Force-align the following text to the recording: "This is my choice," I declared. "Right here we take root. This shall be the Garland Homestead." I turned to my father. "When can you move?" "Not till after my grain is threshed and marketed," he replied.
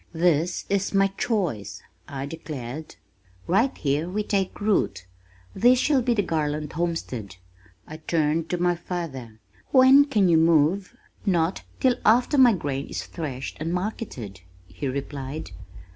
"This 0.13 0.65
is 0.67 0.95
my 0.95 1.09
choice," 1.15 1.83
I 2.07 2.25
declared. 2.25 2.95
"Right 3.45 3.77
here 3.77 4.09
we 4.09 4.23
take 4.23 4.59
root. 4.59 5.05
This 5.53 5.77
shall 5.77 6.01
be 6.01 6.15
the 6.15 6.23
Garland 6.23 6.73
Homestead." 6.73 7.35
I 7.85 7.97
turned 7.97 8.49
to 8.49 8.57
my 8.57 8.73
father. 8.75 9.39
"When 9.69 10.05
can 10.05 10.27
you 10.27 10.37
move?" 10.39 10.97
"Not 11.23 11.61
till 11.79 11.97
after 12.03 12.39
my 12.39 12.53
grain 12.53 12.87
is 12.87 13.05
threshed 13.05 13.57
and 13.59 13.71
marketed," 13.71 14.41
he 14.65 14.87
replied. 14.87 15.51